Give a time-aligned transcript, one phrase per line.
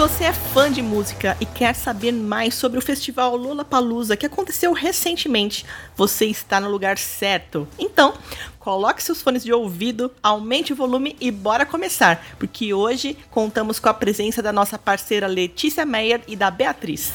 [0.00, 4.72] Você é fã de música e quer saber mais sobre o festival Lollapalooza que aconteceu
[4.72, 7.68] recentemente, você está no lugar certo.
[7.78, 8.14] Então,
[8.58, 13.90] coloque seus fones de ouvido, aumente o volume e bora começar, porque hoje contamos com
[13.90, 17.12] a presença da nossa parceira Letícia Meyer e da Beatriz.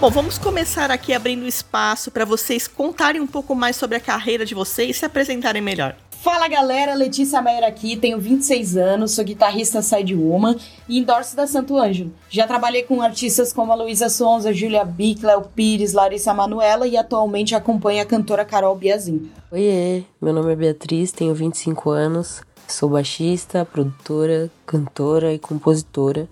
[0.00, 4.46] Bom, vamos começar aqui abrindo espaço para vocês contarem um pouco mais sobre a carreira
[4.46, 5.94] de vocês e se apresentarem melhor.
[6.26, 10.56] Fala galera, Letícia Meyer aqui, tenho 26 anos, sou guitarrista sidewoman
[10.88, 12.12] e endorso da Santo Ângelo.
[12.28, 16.96] Já trabalhei com artistas como a Luísa Sonza, Julia Bic, Léo Pires, Larissa Manuela e
[16.96, 19.30] atualmente acompanho a cantora Carol Biazin.
[19.52, 26.28] Oiê, meu nome é Beatriz, tenho 25 anos, sou baixista, produtora, cantora e compositora.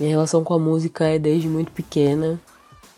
[0.00, 2.40] Minha relação com a música é desde muito pequena.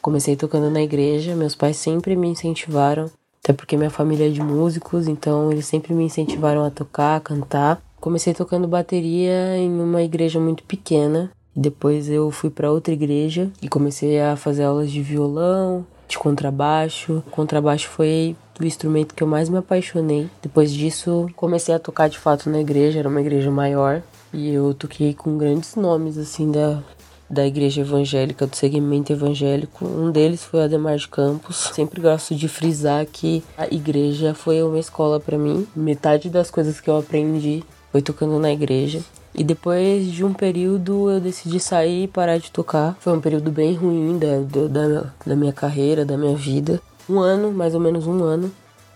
[0.01, 3.11] Comecei tocando na igreja, meus pais sempre me incentivaram
[3.43, 7.21] até porque minha família é de músicos, então eles sempre me incentivaram a tocar, a
[7.21, 7.81] cantar.
[7.99, 11.31] Comecei tocando bateria em uma igreja muito pequena.
[11.57, 17.23] Depois eu fui para outra igreja e comecei a fazer aulas de violão, de contrabaixo.
[17.27, 20.29] O contrabaixo foi o instrumento que eu mais me apaixonei.
[20.43, 24.03] Depois disso, comecei a tocar de fato na igreja, era uma igreja maior.
[24.33, 26.83] E eu toquei com grandes nomes assim da,
[27.31, 29.87] da igreja evangélica, do segmento evangélico.
[29.87, 31.71] Um deles foi Ademar de Campos.
[31.73, 35.67] Sempre gosto de frisar que a igreja foi uma escola para mim.
[35.77, 39.01] Metade das coisas que eu aprendi foi tocando na igreja.
[39.33, 42.97] E depois de um período eu decidi sair e parar de tocar.
[42.99, 46.83] Foi um período bem ruim da, da, da minha carreira, da minha vida.
[47.09, 48.51] Um ano, mais ou menos um ano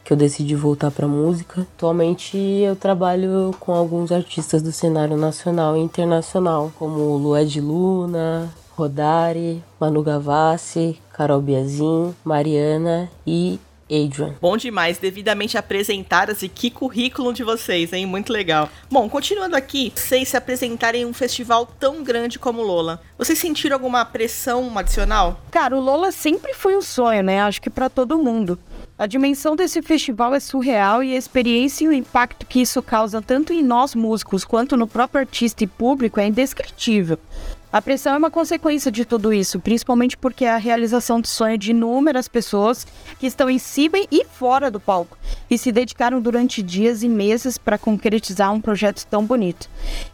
[0.05, 1.63] que eu decidi voltar para música.
[1.77, 9.63] Atualmente eu trabalho com alguns artistas do cenário nacional e internacional, como Lued Luna, Rodari,
[9.81, 13.59] Manu Gavassi, Carol Biazin, Mariana e
[13.91, 14.35] Adrian.
[14.41, 18.07] Bom demais, devidamente apresentadas e que currículo de vocês, hein?
[18.07, 18.69] Muito legal.
[18.91, 23.01] Bom, continuando aqui, vocês se apresentarem em um festival tão grande como o Lola.
[23.17, 25.41] Vocês sentiram alguma pressão adicional?
[25.51, 27.41] Cara, o Lola sempre foi um sonho, né?
[27.43, 28.59] Acho que para todo mundo.
[28.97, 33.21] A dimensão desse festival é surreal e a experiência e o impacto que isso causa
[33.21, 37.19] tanto em nós músicos quanto no próprio artista e público é indescritível.
[37.75, 41.59] A pressão é uma consequência de tudo isso, principalmente porque é a realização do sonho
[41.59, 42.87] de inúmeras pessoas
[43.19, 45.19] que estão em cima e fora do palco
[45.51, 49.69] e se dedicaram durante dias e meses para concretizar um projeto tão bonito.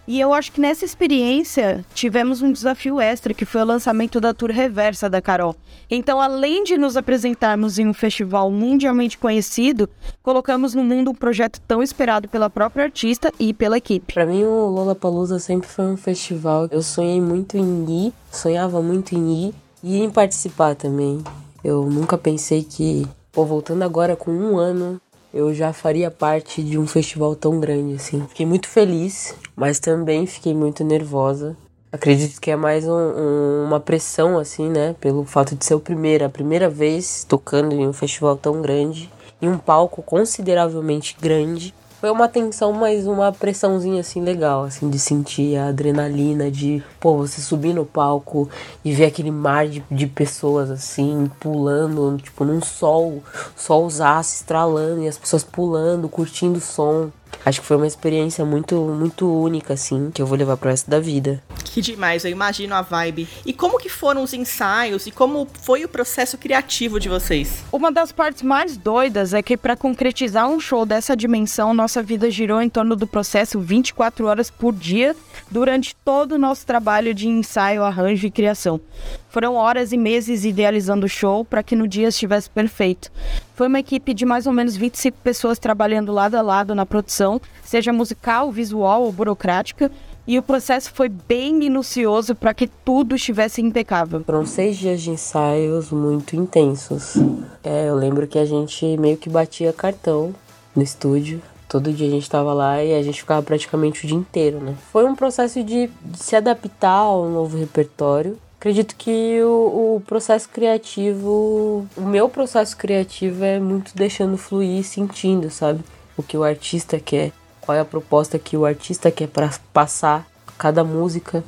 [0.08, 4.32] E eu acho que nessa experiência tivemos um desafio extra, que foi o lançamento da
[4.32, 5.54] tour reversa da Carol.
[5.90, 9.86] Então, além de nos apresentarmos em um festival mundialmente conhecido,
[10.22, 14.14] colocamos no mundo um projeto tão esperado pela própria artista e pela equipe.
[14.14, 16.66] Para mim, o Lollapalooza sempre foi um festival.
[16.70, 21.22] Eu sonhei muito muito em ir, sonhava muito em ir e em participar também.
[21.64, 25.00] Eu nunca pensei que, pô, voltando agora com um ano,
[25.32, 28.24] eu já faria parte de um festival tão grande assim.
[28.28, 31.56] Fiquei muito feliz, mas também fiquei muito nervosa.
[31.92, 34.94] Acredito que é mais um, um, uma pressão, assim, né?
[35.00, 39.10] Pelo fato de ser o primeiro, a primeira vez tocando em um festival tão grande,
[39.42, 41.74] em um palco consideravelmente grande.
[42.00, 47.14] Foi uma tensão, mas uma pressãozinha assim legal, assim, de sentir a adrenalina de, pô,
[47.18, 48.48] você subir no palco
[48.82, 53.22] e ver aquele mar de, de pessoas assim, pulando, tipo, num sol,
[53.54, 57.10] solzaço estralando e as pessoas pulando, curtindo o som.
[57.44, 60.90] Acho que foi uma experiência muito, muito única, assim, que eu vou levar pro resto
[60.90, 61.42] da vida.
[61.64, 63.28] Que demais, eu imagino a vibe.
[63.46, 67.62] E como que foram os ensaios e como foi o processo criativo de vocês?
[67.72, 72.30] Uma das partes mais doidas é que para concretizar um show dessa dimensão, nossa vida
[72.30, 75.14] girou em torno do processo 24 horas por dia
[75.50, 78.80] durante todo o nosso trabalho de ensaio, arranjo e criação.
[79.28, 83.12] Foram horas e meses idealizando o show para que no dia estivesse perfeito.
[83.60, 87.38] Foi uma equipe de mais ou menos 25 pessoas trabalhando lado a lado na produção,
[87.62, 89.92] seja musical, visual ou burocrática,
[90.26, 94.24] e o processo foi bem minucioso para que tudo estivesse impecável.
[94.24, 97.16] Foram seis dias de ensaios muito intensos.
[97.62, 100.34] É, eu lembro que a gente meio que batia cartão
[100.74, 101.42] no estúdio.
[101.68, 104.74] Todo dia a gente estava lá e a gente ficava praticamente o dia inteiro, né?
[104.90, 110.46] Foi um processo de, de se adaptar ao novo repertório Acredito que o, o, processo
[110.46, 115.80] criativo, o meu processo criativo é muito deixando fluir, sentindo, sabe?
[116.14, 120.26] O que o artista quer, qual é a proposta que o artista quer para passar
[120.58, 121.42] cada música.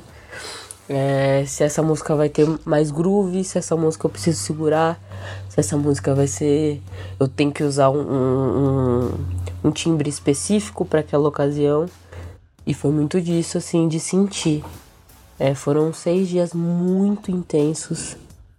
[0.89, 4.99] é, se essa música vai ter mais groove, se essa música eu preciso segurar,
[5.49, 6.81] se essa música vai ser.
[7.19, 9.11] Eu tenho que usar um, um,
[9.65, 11.85] um timbre específico para aquela ocasião.
[12.65, 14.63] E foi muito disso, assim, de sentir.
[15.39, 18.15] É, foram seis dias muito intensos,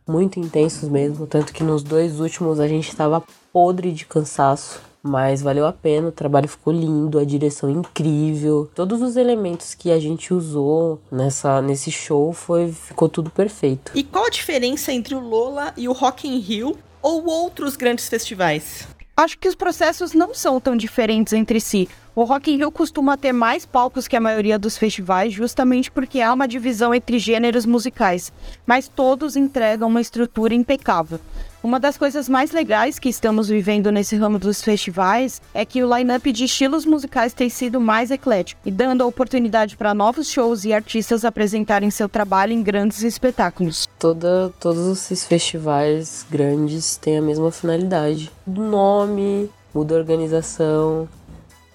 [0.06, 1.26] muito intensos mesmo.
[1.26, 3.22] Tanto que nos dois últimos a gente estava
[3.52, 4.80] podre de cansaço.
[5.06, 8.70] Mas valeu a pena, o trabalho ficou lindo, a direção incrível.
[8.74, 13.92] Todos os elementos que a gente usou nessa, nesse show foi, ficou tudo perfeito.
[13.94, 18.08] E qual a diferença entre o Lola e o Rock in Rio ou outros grandes
[18.08, 18.88] festivais?
[19.16, 21.88] Acho que os processos não são tão diferentes entre si.
[22.16, 26.20] O Rock in Rio costuma ter mais palcos que a maioria dos festivais, justamente porque
[26.20, 28.32] há uma divisão entre gêneros musicais,
[28.66, 31.20] mas todos entregam uma estrutura impecável.
[31.62, 35.96] Uma das coisas mais legais que estamos vivendo nesse ramo dos festivais é que o
[35.96, 40.64] line-up de estilos musicais tem sido mais eclético e dando a oportunidade para novos shows
[40.64, 43.83] e artistas apresentarem seu trabalho em grandes espetáculos.
[43.98, 48.30] Toda, todos esses festivais grandes têm a mesma finalidade.
[48.46, 51.08] Do nome, muda a organização,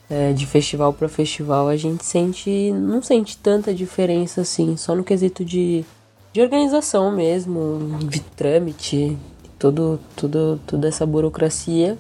[0.10, 5.04] é, de festival para festival, a gente sente não sente tanta diferença assim, só no
[5.04, 5.86] quesito de,
[6.34, 9.16] de organização mesmo, de trâmite,
[9.60, 11.98] todo, tudo, toda essa burocracia,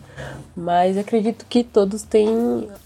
[0.56, 2.29] mas acredito que todos têm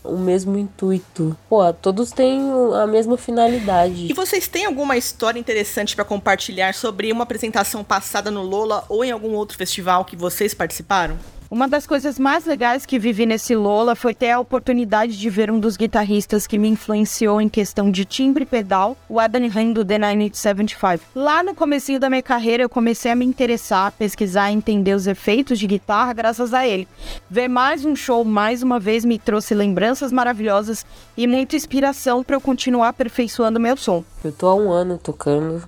[0.03, 1.37] o mesmo intuito.
[1.47, 2.41] Pô, todos têm
[2.81, 4.07] a mesma finalidade.
[4.09, 9.05] E vocês têm alguma história interessante para compartilhar sobre uma apresentação passada no Lola ou
[9.05, 11.17] em algum outro festival que vocês participaram?
[11.53, 15.51] Uma das coisas mais legais que vivi nesse Lola foi ter a oportunidade de ver
[15.51, 19.71] um dos guitarristas que me influenciou em questão de timbre e pedal, o Adam Rain
[19.71, 21.03] do The 975.
[21.13, 25.05] Lá no comecinho da minha carreira eu comecei a me interessar, pesquisar e entender os
[25.05, 26.88] efeitos de guitarra graças a ele.
[27.29, 30.83] Ver mais um show mais uma vez me trouxe lembranças maravilhosas
[31.15, 34.03] e muita inspiração para eu continuar aperfeiçoando meu som.
[34.23, 35.61] Eu tô há um ano tocando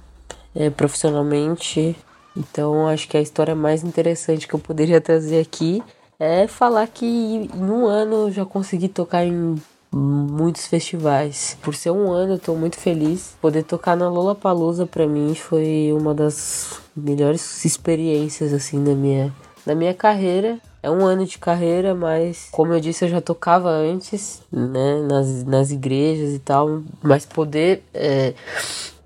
[0.56, 1.96] é, profissionalmente
[2.36, 5.82] então, acho que a história mais interessante que eu poderia trazer aqui
[6.20, 9.56] é falar que em um ano eu já consegui tocar em
[9.92, 11.58] muitos festivais.
[11.62, 13.36] Por ser um ano, eu tô muito feliz.
[13.42, 19.34] Poder tocar na Lola Palusa para mim foi uma das melhores experiências assim da minha
[19.66, 20.60] da minha carreira.
[20.84, 25.44] É um ano de carreira, mas como eu disse, eu já tocava antes, né, nas,
[25.44, 26.84] nas igrejas e tal.
[27.02, 28.36] Mas poder é,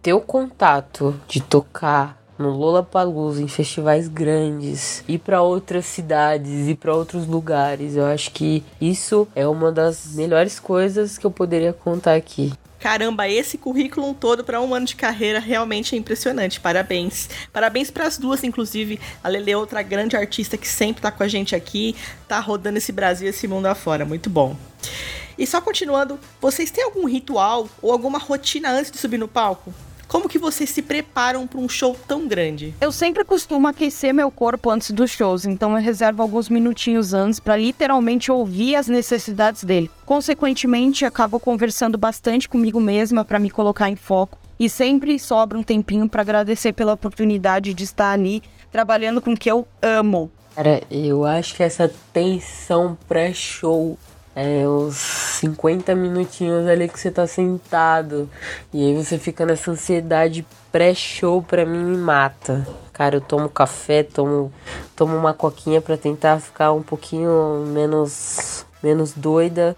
[0.01, 6.75] ter o contato de tocar no Lollapalooza, em festivais grandes, ir para outras cidades, ir
[6.75, 7.97] para outros lugares.
[7.97, 12.53] Eu acho que isso é uma das melhores coisas que eu poderia contar aqui.
[12.79, 16.61] Caramba, esse currículo todo para um ano de carreira realmente é impressionante.
[16.61, 17.29] Parabéns.
[17.51, 18.97] Parabéns para as duas, inclusive.
[19.21, 21.93] A Lele é outra grande artista que sempre tá com a gente aqui,
[22.25, 24.05] tá rodando esse Brasil e esse mundo afora.
[24.05, 24.55] Muito bom.
[25.37, 29.73] E só continuando, vocês têm algum ritual ou alguma rotina antes de subir no palco?
[30.09, 32.73] Como que vocês se preparam para um show tão grande?
[32.81, 37.39] Eu sempre costumo aquecer meu corpo antes dos shows, então eu reservo alguns minutinhos antes
[37.39, 39.89] para literalmente ouvir as necessidades dele.
[40.07, 45.63] Consequentemente, acabo conversando bastante comigo mesma para me colocar em foco e sempre sobra um
[45.63, 48.41] tempinho para agradecer pela oportunidade de estar ali
[48.71, 50.31] trabalhando com o que eu amo.
[50.55, 53.95] Cara, eu acho que essa tensão pré-show
[54.35, 58.29] é, uns 50 minutinhos ali que você tá sentado.
[58.73, 62.67] E aí você fica nessa ansiedade pré-show pra mim me mata.
[62.93, 64.51] Cara, eu tomo café, tomo,
[64.95, 69.75] tomo uma coquinha para tentar ficar um pouquinho menos, menos doida.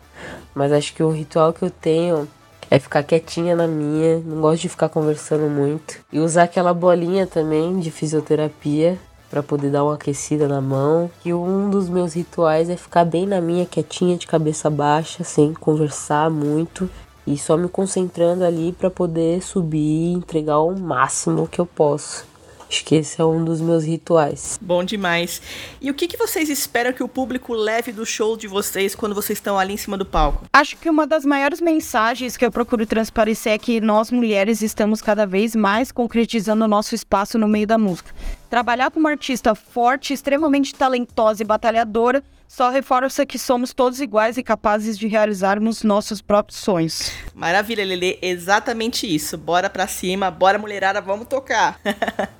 [0.54, 2.28] Mas acho que o ritual que eu tenho
[2.70, 6.00] é ficar quietinha na minha, não gosto de ficar conversando muito.
[6.12, 8.98] E usar aquela bolinha também de fisioterapia
[9.32, 11.10] para poder dar uma aquecida na mão.
[11.24, 15.54] E um dos meus rituais é ficar bem na minha, quietinha, de cabeça baixa, sem
[15.54, 16.90] conversar muito.
[17.26, 22.30] E só me concentrando ali para poder subir e entregar o máximo que eu posso.
[22.68, 24.58] Acho que esse é um dos meus rituais.
[24.62, 25.42] Bom demais.
[25.82, 29.14] E o que, que vocês esperam que o público leve do show de vocês quando
[29.14, 30.46] vocês estão ali em cima do palco?
[30.54, 35.02] Acho que uma das maiores mensagens que eu procuro transparecer é que nós mulheres estamos
[35.02, 38.14] cada vez mais concretizando o nosso espaço no meio da música.
[38.52, 44.38] Trabalhar com uma artista forte, extremamente talentosa e batalhadora só reforça que somos todos iguais
[44.38, 47.14] e capazes de realizarmos nossos próprios sonhos.
[47.34, 49.38] Maravilha, Lele, exatamente isso.
[49.38, 51.80] Bora pra cima, bora mulherada, vamos tocar.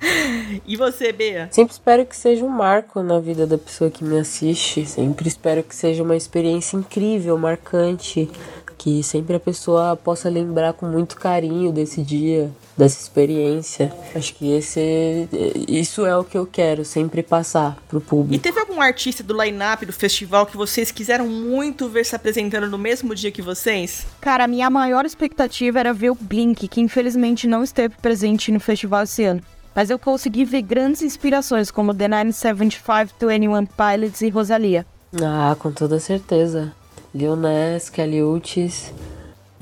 [0.66, 1.48] e você, Bea?
[1.50, 4.84] Sempre espero que seja um marco na vida da pessoa que me assiste.
[4.84, 8.30] Sempre espero que seja uma experiência incrível, marcante.
[8.76, 12.50] Que sempre a pessoa possa lembrar com muito carinho desse dia,
[12.82, 13.92] dessa experiência.
[14.14, 15.28] Acho que esse
[15.68, 18.34] isso é o que eu quero sempre passar pro público.
[18.34, 22.68] E teve algum artista do line-up do festival que vocês quiseram muito ver se apresentando
[22.68, 24.04] no mesmo dia que vocês?
[24.20, 28.58] Cara, a minha maior expectativa era ver o Blink, que infelizmente não esteve presente no
[28.58, 29.40] festival esse ano.
[29.74, 34.84] Mas eu consegui ver grandes inspirações como The 975, 21 Pilots e Rosalia.
[35.22, 36.72] Ah, com toda certeza.
[37.14, 38.92] Lil Nas, Kelly Uchis,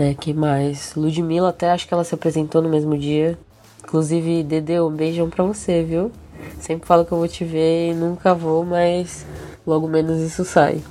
[0.01, 0.95] né, que mais?
[0.95, 3.39] Ludmilla até acho que ela se apresentou no mesmo dia.
[3.85, 6.11] Inclusive, Dede, um beijão pra você, viu?
[6.59, 9.27] Sempre falo que eu vou te ver e nunca vou, mas
[9.67, 10.83] logo menos isso sai.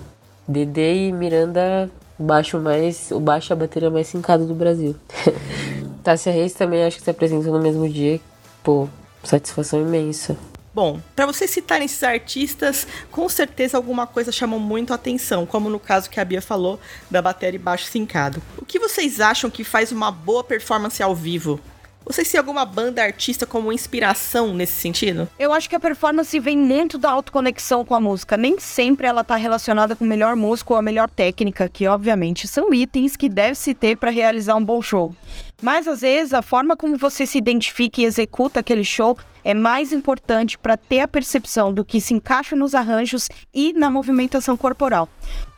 [0.47, 1.89] Dede e Miranda,
[2.19, 4.95] baixo mais, o baixo é a bateria mais fincada do Brasil.
[6.03, 8.19] Tássia Reis também acho que se apresentou no mesmo dia.
[8.63, 8.87] Pô,
[9.23, 10.37] satisfação imensa.
[10.79, 15.69] Bom, para vocês citarem esses artistas, com certeza alguma coisa chamou muito a atenção, como
[15.69, 16.79] no caso que a Bia falou
[17.11, 18.41] da bateria baixo sincado.
[18.57, 21.59] O que vocês acham que faz uma boa performance ao vivo?
[22.05, 25.27] Vocês têm alguma banda artista como inspiração nesse sentido?
[25.37, 28.37] Eu acho que a performance vem muito da autoconexão com a música.
[28.37, 32.47] Nem sempre ela tá relacionada com o melhor músico ou a melhor técnica, que obviamente
[32.47, 35.13] são itens que deve se ter para realizar um bom show.
[35.61, 39.91] Mas às vezes a forma como você se identifica e executa aquele show é mais
[39.91, 45.07] importante para ter a percepção do que se encaixa nos arranjos e na movimentação corporal.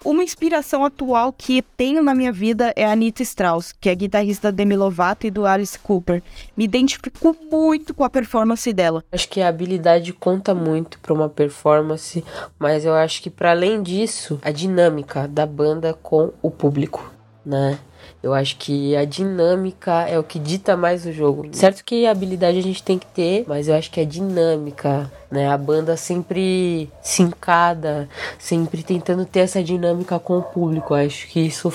[0.04, 4.52] Uma inspiração atual que tenho na minha vida é a Anita Strauss, que é guitarrista
[4.52, 6.24] da Demi Lovato e do Alice Cooper.
[6.58, 9.04] Me identifico muito com a performance dela.
[9.12, 12.24] Acho que a habilidade conta muito para uma performance,
[12.58, 17.12] mas eu acho que para além disso, a dinâmica da banda com o público,
[17.46, 17.78] né?
[18.24, 21.48] Eu acho que a dinâmica é o que dita mais o jogo.
[21.54, 25.12] Certo que a habilidade a gente tem que ter, mas eu acho que a dinâmica,
[25.30, 25.50] né?
[25.50, 30.94] A banda sempre sincada, sempre tentando ter essa dinâmica com o público.
[30.94, 31.74] Eu acho que isso,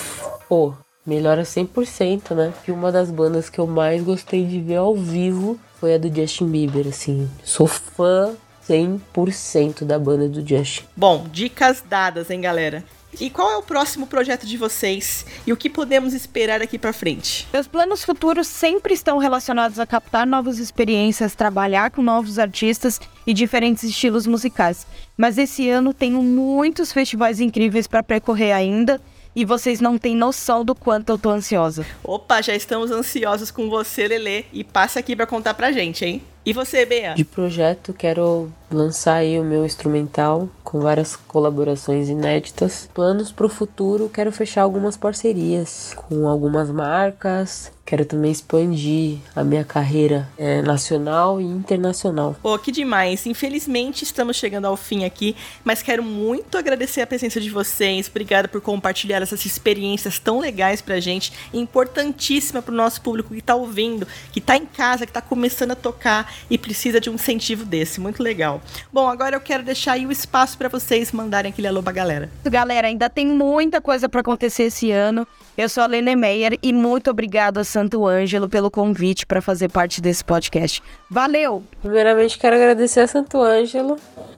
[0.49, 0.73] pô,
[1.05, 2.53] melhora 100%, né?
[2.67, 6.15] E uma das bandas que eu mais gostei de ver ao vivo foi a do
[6.15, 7.29] Justin Bieber, assim.
[7.43, 8.35] Sou fã
[8.69, 10.85] 100% da banda do Justin.
[10.97, 12.85] Bom, dicas dadas, hein, galera?
[13.19, 16.93] E qual é o próximo projeto de vocês e o que podemos esperar aqui para
[16.93, 17.49] frente?
[17.53, 23.33] Meus planos futuros sempre estão relacionados a captar novas experiências, trabalhar com novos artistas e
[23.33, 24.87] diferentes estilos musicais.
[25.17, 29.01] Mas esse ano tenho muitos festivais incríveis para percorrer ainda
[29.35, 31.87] e vocês não têm noção do quanto eu tô ansiosa.
[32.03, 36.23] Opa, já estamos ansiosos com você, Lele, e passa aqui para contar pra gente, hein?
[36.47, 37.13] E você, Bea?
[37.13, 42.89] De projeto, quero lançar aí o meu instrumental com várias colaborações inéditas.
[42.95, 47.73] Planos para o futuro, quero fechar algumas parcerias com algumas marcas.
[47.85, 52.35] Quero também expandir a minha carreira é, nacional e internacional.
[52.43, 53.27] Pô, que demais.
[53.27, 58.09] Infelizmente estamos chegando ao fim aqui, mas quero muito agradecer a presença de vocês.
[58.09, 63.55] Obrigada por compartilhar essas experiências tão legais pra gente, importantíssima pro nosso público que tá
[63.55, 67.65] ouvindo, que tá em casa, que tá começando a tocar e precisa de um incentivo
[67.65, 68.01] desse.
[68.01, 68.61] Muito legal.
[68.93, 72.31] Bom, agora eu quero deixar aí o espaço para vocês mandarem aquele alô pra galera.
[72.45, 75.27] Galera, ainda tem muita coisa para acontecer esse ano.
[75.57, 79.71] Eu sou a Lene Meyer e muito obrigado a Santo Ângelo pelo convite para fazer
[79.71, 80.83] parte desse podcast.
[81.11, 81.63] Valeu!
[81.81, 83.97] Primeiramente, quero agradecer a Santo Ângelo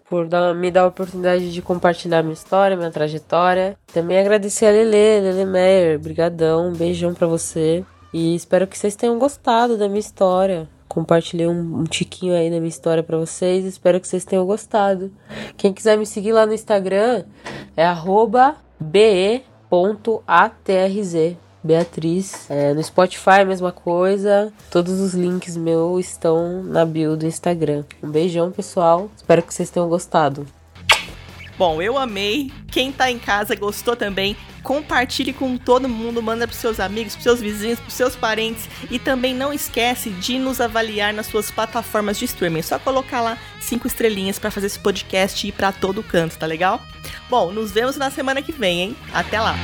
[0.08, 3.76] por dar, me dar a oportunidade de compartilhar minha história, minha trajetória.
[3.92, 5.98] Também agradecer a Lele, Lele Meyer.
[5.98, 7.84] Brigadão, um beijão para você.
[8.12, 12.56] E espero que vocês tenham gostado da minha história compartilhei um, um tiquinho aí da
[12.56, 13.64] minha história para vocês.
[13.64, 15.12] Espero que vocês tenham gostado.
[15.56, 17.24] Quem quiser me seguir lá no Instagram
[17.76, 17.84] é
[18.80, 19.32] be.atrz.
[21.62, 22.50] Beatriz.
[22.50, 24.52] É, no Spotify, mesma coisa.
[24.70, 27.84] Todos os links meus estão na bio do Instagram.
[28.02, 29.10] Um beijão, pessoal.
[29.16, 30.57] Espero que vocês tenham gostado.
[31.58, 32.52] Bom, eu amei.
[32.70, 37.24] Quem tá em casa gostou também, compartilhe com todo mundo, manda pros seus amigos, pros
[37.24, 42.18] seus vizinhos, pros seus parentes e também não esquece de nos avaliar nas suas plataformas
[42.18, 42.60] de streaming.
[42.60, 46.46] É só colocar lá cinco estrelinhas para fazer esse podcast ir para todo canto, tá
[46.46, 46.80] legal?
[47.28, 48.96] Bom, nos vemos na semana que vem, hein?
[49.12, 49.56] Até lá.